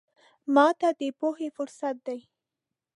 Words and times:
ماته 0.53 0.89
د 0.99 1.01
پوهې 1.19 1.47
فرصت 1.55 1.95
دی. 2.07 2.19